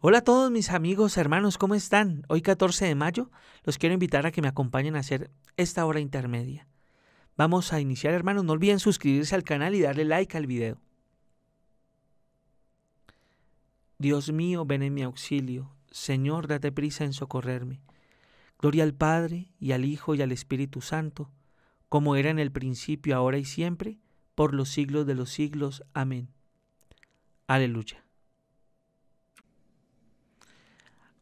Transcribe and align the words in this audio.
Hola 0.00 0.18
a 0.18 0.22
todos 0.22 0.48
mis 0.52 0.70
amigos, 0.70 1.16
hermanos, 1.16 1.58
¿cómo 1.58 1.74
están? 1.74 2.22
Hoy 2.28 2.40
14 2.40 2.84
de 2.84 2.94
mayo 2.94 3.32
los 3.64 3.78
quiero 3.78 3.94
invitar 3.94 4.26
a 4.26 4.30
que 4.30 4.40
me 4.40 4.46
acompañen 4.46 4.94
a 4.94 5.00
hacer 5.00 5.32
esta 5.56 5.84
hora 5.84 5.98
intermedia. 5.98 6.68
Vamos 7.36 7.72
a 7.72 7.80
iniciar, 7.80 8.14
hermanos, 8.14 8.44
no 8.44 8.52
olviden 8.52 8.78
suscribirse 8.78 9.34
al 9.34 9.42
canal 9.42 9.74
y 9.74 9.80
darle 9.80 10.04
like 10.04 10.36
al 10.36 10.46
video. 10.46 10.80
Dios 13.98 14.30
mío, 14.30 14.64
ven 14.64 14.84
en 14.84 14.94
mi 14.94 15.02
auxilio. 15.02 15.74
Señor, 15.90 16.46
date 16.46 16.70
prisa 16.70 17.02
en 17.02 17.12
socorrerme. 17.12 17.80
Gloria 18.60 18.84
al 18.84 18.94
Padre, 18.94 19.50
y 19.58 19.72
al 19.72 19.84
Hijo, 19.84 20.14
y 20.14 20.22
al 20.22 20.30
Espíritu 20.30 20.80
Santo, 20.80 21.32
como 21.88 22.14
era 22.14 22.30
en 22.30 22.38
el 22.38 22.52
principio, 22.52 23.16
ahora 23.16 23.38
y 23.38 23.44
siempre, 23.44 23.98
por 24.36 24.54
los 24.54 24.68
siglos 24.68 25.08
de 25.08 25.16
los 25.16 25.30
siglos. 25.30 25.82
Amén. 25.92 26.28
Aleluya. 27.48 28.07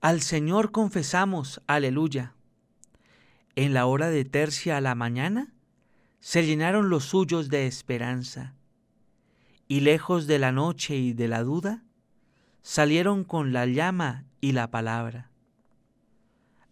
Al 0.01 0.21
Señor 0.21 0.73
confesamos, 0.73 1.63
aleluya. 1.67 2.35
En 3.55 3.73
la 3.73 3.87
hora 3.87 4.11
de 4.11 4.25
tercia 4.25 4.77
a 4.77 4.81
la 4.81 4.95
mañana, 4.95 5.55
se 6.21 6.45
llenaron 6.45 6.91
los 6.91 7.05
suyos 7.05 7.49
de 7.49 7.67
esperanza, 7.67 8.55
y 9.69 9.81
lejos 9.81 10.27
de 10.27 10.39
la 10.39 10.53
noche 10.53 10.97
y 10.97 11.13
de 11.13 11.29
la 11.29 11.43
duda, 11.43 11.83
salieron 12.63 13.25
con 13.25 13.53
la 13.53 13.67
llama 13.67 14.25
y 14.41 14.53
la 14.53 14.71
palabra. 14.71 15.31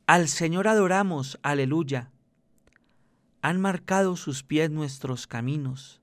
Al 0.06 0.28
Señor 0.28 0.68
adoramos, 0.68 1.38
aleluya. 1.42 2.10
Han 3.41 3.60
marcado 3.60 4.16
sus 4.16 4.42
pies 4.42 4.70
nuestros 4.70 5.27
caminos, 5.27 6.02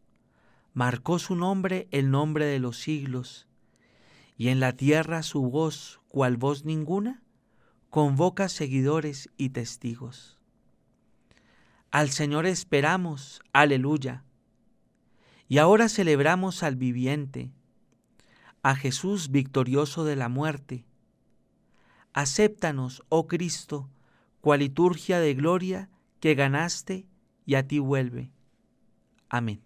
marcó 0.73 1.19
su 1.19 1.35
nombre 1.35 1.87
el 1.91 2.09
nombre 2.09 2.45
de 2.45 2.59
los 2.59 2.77
siglos, 2.77 3.47
y 4.37 4.47
en 4.47 4.59
la 4.59 4.73
tierra 4.73 5.21
su 5.21 5.43
voz, 5.43 6.00
cual 6.11 6.35
voz 6.35 6.65
ninguna, 6.65 7.23
convoca 7.89 8.49
seguidores 8.49 9.29
y 9.37 9.49
testigos. 9.49 10.37
Al 11.89 12.09
Señor 12.09 12.45
esperamos, 12.45 13.41
aleluya. 13.53 14.25
Y 15.47 15.57
ahora 15.57 15.87
celebramos 15.87 16.63
al 16.63 16.75
viviente, 16.75 17.51
a 18.61 18.75
Jesús 18.75 19.31
victorioso 19.31 20.03
de 20.03 20.17
la 20.17 20.27
muerte. 20.27 20.85
Acéptanos, 22.13 23.03
oh 23.07 23.27
Cristo, 23.27 23.89
cual 24.41 24.59
liturgia 24.59 25.19
de 25.19 25.33
gloria 25.33 25.89
que 26.19 26.35
ganaste 26.35 27.07
y 27.45 27.55
a 27.55 27.67
ti 27.67 27.79
vuelve. 27.79 28.31
Amén. 29.29 29.61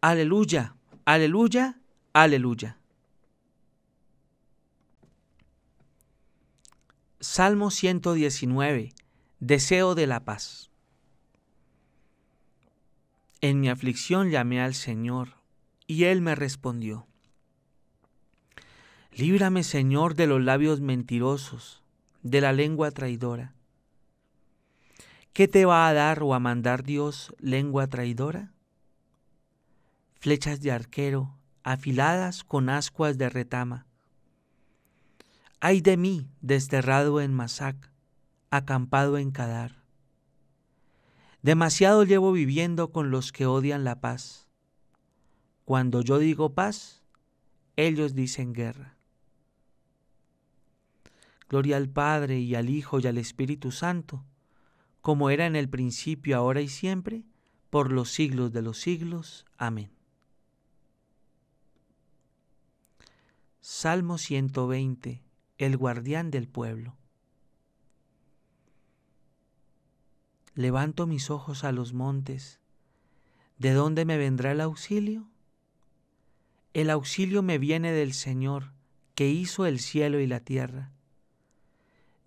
Aleluya, 0.00 0.76
aleluya, 1.04 1.79
aleluya. 2.12 2.76
Salmo 7.20 7.70
119. 7.70 8.92
Deseo 9.40 9.94
de 9.94 10.06
la 10.06 10.20
paz. 10.20 10.70
En 13.40 13.60
mi 13.60 13.68
aflicción 13.68 14.30
llamé 14.30 14.60
al 14.60 14.74
Señor, 14.74 15.34
y 15.86 16.04
Él 16.04 16.20
me 16.20 16.34
respondió. 16.34 17.06
Líbrame, 19.12 19.64
Señor, 19.64 20.14
de 20.14 20.26
los 20.26 20.42
labios 20.42 20.80
mentirosos, 20.80 21.82
de 22.22 22.40
la 22.40 22.52
lengua 22.52 22.90
traidora. 22.90 23.54
¿Qué 25.32 25.48
te 25.48 25.64
va 25.64 25.88
a 25.88 25.94
dar 25.94 26.22
o 26.22 26.34
a 26.34 26.38
mandar 26.38 26.82
Dios, 26.82 27.34
lengua 27.38 27.86
traidora? 27.86 28.52
Flechas 30.20 30.60
de 30.60 30.72
arquero, 30.72 31.39
afiladas 31.72 32.42
con 32.42 32.68
ascuas 32.68 33.16
de 33.16 33.28
retama 33.28 33.86
Ay 35.60 35.82
de 35.82 35.96
mí, 35.98 36.26
desterrado 36.40 37.20
en 37.20 37.34
Masac, 37.34 37.92
acampado 38.50 39.18
en 39.18 39.30
Cadar. 39.30 39.84
Demasiado 41.42 42.04
llevo 42.04 42.32
viviendo 42.32 42.90
con 42.92 43.10
los 43.10 43.30
que 43.30 43.44
odian 43.44 43.84
la 43.84 44.00
paz. 44.00 44.48
Cuando 45.66 46.00
yo 46.00 46.18
digo 46.18 46.54
paz, 46.54 47.04
ellos 47.76 48.14
dicen 48.14 48.54
guerra. 48.54 48.96
Gloria 51.48 51.76
al 51.76 51.90
Padre 51.90 52.38
y 52.38 52.54
al 52.54 52.70
Hijo 52.70 53.00
y 53.00 53.06
al 53.06 53.18
Espíritu 53.18 53.70
Santo, 53.70 54.24
como 55.02 55.28
era 55.28 55.44
en 55.46 55.56
el 55.56 55.68
principio, 55.68 56.38
ahora 56.38 56.62
y 56.62 56.68
siempre, 56.68 57.24
por 57.68 57.92
los 57.92 58.10
siglos 58.10 58.50
de 58.52 58.62
los 58.62 58.78
siglos. 58.78 59.44
Amén. 59.58 59.99
Salmo 63.72 64.18
120 64.18 65.22
el 65.56 65.76
guardián 65.76 66.32
del 66.32 66.48
pueblo. 66.48 66.96
Levanto 70.54 71.06
mis 71.06 71.30
ojos 71.30 71.62
a 71.62 71.70
los 71.70 71.92
montes. 71.94 72.58
¿De 73.58 73.72
dónde 73.72 74.04
me 74.04 74.18
vendrá 74.18 74.50
el 74.50 74.60
auxilio? 74.60 75.30
El 76.74 76.90
auxilio 76.90 77.44
me 77.44 77.58
viene 77.58 77.92
del 77.92 78.12
Señor, 78.12 78.72
que 79.14 79.28
hizo 79.28 79.66
el 79.66 79.78
cielo 79.78 80.18
y 80.18 80.26
la 80.26 80.40
tierra. 80.40 80.90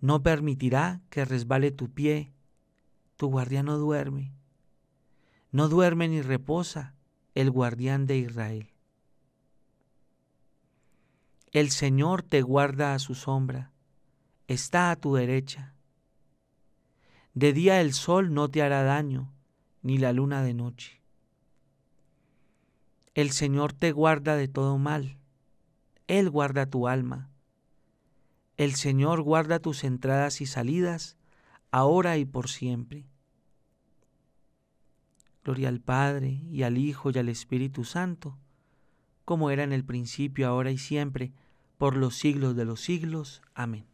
No 0.00 0.22
permitirá 0.22 1.02
que 1.10 1.26
resbale 1.26 1.70
tu 1.70 1.90
pie, 1.92 2.32
tu 3.16 3.28
guardián 3.28 3.66
no 3.66 3.76
duerme. 3.76 4.32
No 5.52 5.68
duerme 5.68 6.08
ni 6.08 6.22
reposa 6.22 6.94
el 7.34 7.50
guardián 7.50 8.06
de 8.06 8.16
Israel. 8.16 8.73
El 11.54 11.70
Señor 11.70 12.24
te 12.24 12.42
guarda 12.42 12.94
a 12.94 12.98
su 12.98 13.14
sombra, 13.14 13.70
está 14.48 14.90
a 14.90 14.96
tu 14.96 15.14
derecha. 15.14 15.76
De 17.32 17.52
día 17.52 17.80
el 17.80 17.92
sol 17.92 18.34
no 18.34 18.48
te 18.48 18.60
hará 18.60 18.82
daño, 18.82 19.32
ni 19.80 19.98
la 19.98 20.12
luna 20.12 20.42
de 20.42 20.52
noche. 20.52 21.00
El 23.14 23.30
Señor 23.30 23.72
te 23.72 23.92
guarda 23.92 24.34
de 24.34 24.48
todo 24.48 24.78
mal, 24.78 25.16
Él 26.08 26.28
guarda 26.28 26.66
tu 26.66 26.88
alma. 26.88 27.30
El 28.56 28.74
Señor 28.74 29.22
guarda 29.22 29.60
tus 29.60 29.84
entradas 29.84 30.40
y 30.40 30.46
salidas, 30.46 31.16
ahora 31.70 32.16
y 32.18 32.24
por 32.24 32.48
siempre. 32.48 33.06
Gloria 35.44 35.68
al 35.68 35.80
Padre, 35.80 36.42
y 36.50 36.64
al 36.64 36.78
Hijo, 36.78 37.12
y 37.12 37.18
al 37.18 37.28
Espíritu 37.28 37.84
Santo, 37.84 38.40
como 39.24 39.52
era 39.52 39.62
en 39.62 39.72
el 39.72 39.84
principio, 39.84 40.48
ahora 40.48 40.72
y 40.72 40.78
siempre, 40.78 41.32
por 41.78 41.96
los 41.96 42.16
siglos 42.16 42.56
de 42.56 42.64
los 42.64 42.80
siglos. 42.80 43.42
Amén. 43.54 43.86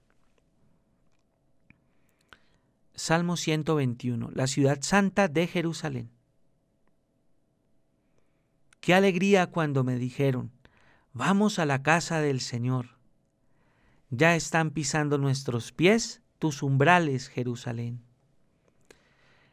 Salmo 2.95 3.37
121, 3.37 4.31
la 4.35 4.47
ciudad 4.47 4.79
santa 4.83 5.29
de 5.29 5.47
Jerusalén. 5.47 6.11
Qué 8.81 8.95
alegría 8.95 9.47
cuando 9.47 9.85
me 9.85 9.97
dijeron, 9.97 10.51
vamos 11.13 11.59
a 11.59 11.67
la 11.67 11.83
casa 11.83 12.21
del 12.21 12.41
Señor. 12.41 12.99
Ya 14.11 14.37
están 14.37 14.71
pisando 14.71 15.17
nuestros 15.17 15.73
pies 15.73 16.21
tus 16.39 16.63
umbrales, 16.63 17.29
Jerusalén. 17.29 18.03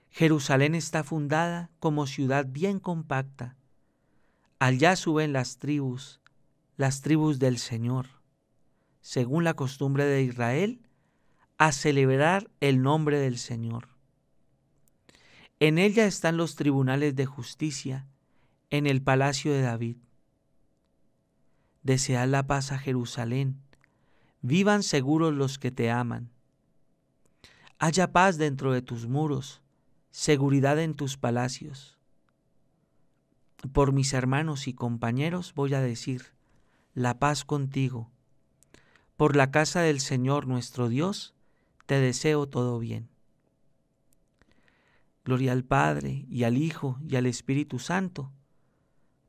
Jerusalén 0.09 0.75
está 0.75 1.03
fundada 1.03 1.69
como 1.79 2.07
ciudad 2.07 2.45
bien 2.49 2.79
compacta. 2.79 3.55
Allá 4.59 4.95
suben 4.95 5.31
las 5.31 5.57
tribus, 5.57 6.21
las 6.75 7.01
tribus 7.01 7.39
del 7.39 7.59
Señor 7.59 8.16
según 9.07 9.45
la 9.45 9.53
costumbre 9.53 10.03
de 10.03 10.21
Israel, 10.21 10.81
a 11.57 11.71
celebrar 11.71 12.51
el 12.59 12.81
nombre 12.81 13.17
del 13.17 13.37
Señor. 13.37 13.87
En 15.61 15.77
ella 15.77 16.05
están 16.05 16.35
los 16.35 16.57
tribunales 16.57 17.15
de 17.15 17.25
justicia, 17.25 18.05
en 18.69 18.85
el 18.85 19.01
palacio 19.01 19.53
de 19.53 19.61
David. 19.61 19.95
Desead 21.83 22.27
la 22.27 22.47
paz 22.47 22.73
a 22.73 22.79
Jerusalén, 22.79 23.61
vivan 24.41 24.83
seguros 24.83 25.33
los 25.33 25.57
que 25.57 25.71
te 25.71 25.89
aman. 25.89 26.29
Haya 27.79 28.11
paz 28.11 28.37
dentro 28.37 28.73
de 28.73 28.81
tus 28.81 29.07
muros, 29.07 29.61
seguridad 30.11 30.79
en 30.79 30.95
tus 30.95 31.15
palacios. 31.15 31.97
Por 33.71 33.93
mis 33.93 34.11
hermanos 34.11 34.67
y 34.67 34.73
compañeros 34.73 35.53
voy 35.55 35.73
a 35.75 35.79
decir, 35.79 36.33
la 36.93 37.19
paz 37.19 37.45
contigo 37.45 38.11
por 39.17 39.35
la 39.35 39.51
casa 39.51 39.81
del 39.81 39.99
Señor 39.99 40.47
nuestro 40.47 40.89
Dios, 40.89 41.33
te 41.87 41.99
deseo 41.99 42.47
todo 42.47 42.77
bien. 42.77 43.09
Gloria 45.25 45.51
al 45.51 45.65
Padre 45.65 46.25
y 46.29 46.43
al 46.43 46.57
Hijo 46.57 46.99
y 47.05 47.15
al 47.15 47.25
Espíritu 47.25 47.79
Santo, 47.79 48.31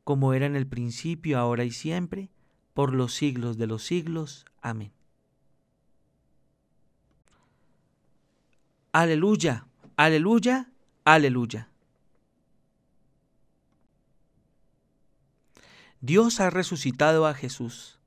como 0.04 0.34
era 0.34 0.46
en 0.46 0.56
el 0.56 0.66
principio, 0.66 1.38
ahora 1.38 1.64
y 1.64 1.70
siempre, 1.70 2.30
por 2.74 2.94
los 2.94 3.14
siglos 3.14 3.58
de 3.58 3.66
los 3.66 3.82
siglos. 3.82 4.44
Amén. 4.60 4.92
Aleluya, 8.92 9.66
aleluya, 9.96 10.70
aleluya. 11.04 11.70
Dios 16.00 16.40
ha 16.40 16.50
resucitado 16.50 17.26
a 17.26 17.34
Jesús. 17.34 17.97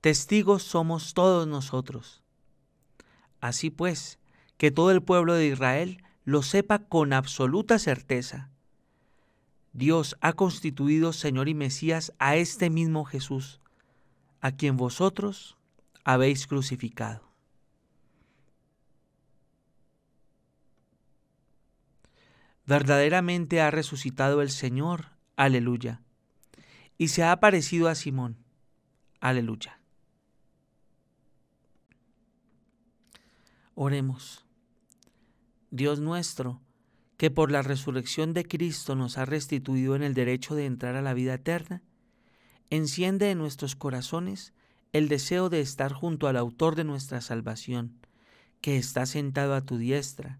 Testigos 0.00 0.62
somos 0.62 1.12
todos 1.12 1.46
nosotros. 1.46 2.22
Así 3.40 3.70
pues, 3.70 4.18
que 4.56 4.70
todo 4.70 4.90
el 4.90 5.02
pueblo 5.02 5.34
de 5.34 5.46
Israel 5.46 6.02
lo 6.24 6.42
sepa 6.42 6.78
con 6.78 7.12
absoluta 7.12 7.78
certeza. 7.78 8.50
Dios 9.72 10.16
ha 10.20 10.32
constituido 10.32 11.12
Señor 11.12 11.48
y 11.48 11.54
Mesías 11.54 12.12
a 12.18 12.36
este 12.36 12.70
mismo 12.70 13.04
Jesús, 13.04 13.60
a 14.40 14.52
quien 14.52 14.76
vosotros 14.76 15.56
habéis 16.04 16.46
crucificado. 16.46 17.30
Verdaderamente 22.66 23.60
ha 23.60 23.70
resucitado 23.70 24.42
el 24.42 24.50
Señor, 24.50 25.06
aleluya, 25.36 26.02
y 26.96 27.08
se 27.08 27.22
ha 27.22 27.32
aparecido 27.32 27.88
a 27.88 27.94
Simón, 27.94 28.36
aleluya. 29.20 29.79
Oremos. 33.82 34.44
Dios 35.70 36.00
nuestro, 36.00 36.60
que 37.16 37.30
por 37.30 37.50
la 37.50 37.62
resurrección 37.62 38.34
de 38.34 38.44
Cristo 38.44 38.94
nos 38.94 39.16
ha 39.16 39.24
restituido 39.24 39.96
en 39.96 40.02
el 40.02 40.12
derecho 40.12 40.54
de 40.54 40.66
entrar 40.66 40.96
a 40.96 41.00
la 41.00 41.14
vida 41.14 41.32
eterna, 41.32 41.82
enciende 42.68 43.30
en 43.30 43.38
nuestros 43.38 43.76
corazones 43.76 44.52
el 44.92 45.08
deseo 45.08 45.48
de 45.48 45.62
estar 45.62 45.94
junto 45.94 46.28
al 46.28 46.36
autor 46.36 46.76
de 46.76 46.84
nuestra 46.84 47.22
salvación, 47.22 47.98
que 48.60 48.76
está 48.76 49.06
sentado 49.06 49.54
a 49.54 49.62
tu 49.62 49.78
diestra, 49.78 50.38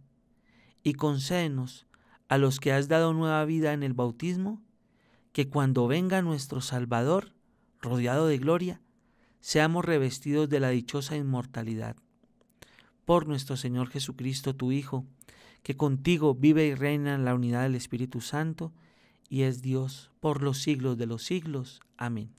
y 0.82 0.92
concédenos 0.92 1.86
a 2.28 2.36
los 2.36 2.60
que 2.60 2.74
has 2.74 2.88
dado 2.88 3.14
nueva 3.14 3.42
vida 3.46 3.72
en 3.72 3.82
el 3.82 3.94
bautismo, 3.94 4.60
que 5.32 5.48
cuando 5.48 5.86
venga 5.88 6.20
nuestro 6.20 6.60
Salvador, 6.60 7.32
rodeado 7.80 8.26
de 8.26 8.36
gloria, 8.36 8.82
seamos 9.40 9.86
revestidos 9.86 10.50
de 10.50 10.60
la 10.60 10.68
dichosa 10.68 11.16
inmortalidad. 11.16 11.96
Por 13.10 13.26
nuestro 13.26 13.56
Señor 13.56 13.88
Jesucristo, 13.88 14.54
tu 14.54 14.70
Hijo, 14.70 15.04
que 15.64 15.76
contigo 15.76 16.32
vive 16.36 16.66
y 16.66 16.76
reina 16.76 17.16
en 17.16 17.24
la 17.24 17.34
unidad 17.34 17.64
del 17.64 17.74
Espíritu 17.74 18.20
Santo, 18.20 18.72
y 19.28 19.42
es 19.42 19.62
Dios 19.62 20.12
por 20.20 20.44
los 20.44 20.58
siglos 20.58 20.96
de 20.96 21.06
los 21.06 21.24
siglos. 21.24 21.80
Amén. 21.96 22.32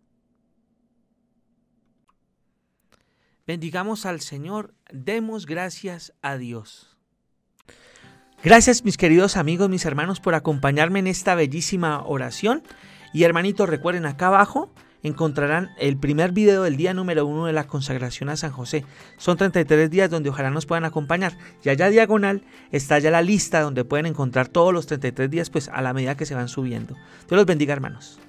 Bendigamos 3.46 4.06
al 4.06 4.22
Señor, 4.22 4.74
demos 4.94 5.46
gracias 5.46 6.14
a 6.22 6.38
Dios. 6.38 6.96
Gracias 8.42 8.86
mis 8.86 8.96
queridos 8.96 9.36
amigos, 9.36 9.70
mis 9.70 9.84
hermanos, 9.84 10.22
por 10.22 10.36
acompañarme 10.36 11.00
en 11.00 11.08
esta 11.08 11.36
bellísima 11.36 12.02
oración. 12.06 12.64
Y 13.14 13.24
hermanitos, 13.24 13.68
recuerden 13.68 14.06
acá 14.06 14.28
abajo 14.28 14.74
encontrarán 15.04 15.72
el 15.78 15.98
primer 15.98 16.32
video 16.32 16.64
del 16.64 16.78
día 16.78 16.94
número 16.94 17.26
uno 17.26 17.46
de 17.46 17.54
la 17.54 17.68
consagración 17.68 18.30
a 18.30 18.38
San 18.38 18.52
José. 18.52 18.86
Son 19.18 19.38
33 19.38 19.90
días 19.90 20.10
donde 20.10 20.30
ojalá 20.30 20.50
nos 20.50 20.66
puedan 20.66 20.86
acompañar. 20.86 21.38
Y 21.64 21.70
allá 21.70 21.90
diagonal 21.90 22.44
está 22.72 23.00
ya 23.00 23.12
la 23.12 23.22
lista 23.22 23.62
donde 23.62 23.86
pueden 23.86 24.06
encontrar 24.06 24.48
todos 24.48 24.74
los 24.74 24.88
33 24.88 25.30
días 25.30 25.50
pues 25.50 25.70
a 25.70 25.82
la 25.82 25.94
medida 25.94 26.16
que 26.16 26.26
se 26.26 26.36
van 26.36 26.48
subiendo. 26.48 26.96
Dios 26.96 27.38
los 27.38 27.46
bendiga 27.46 27.74
hermanos. 27.74 28.20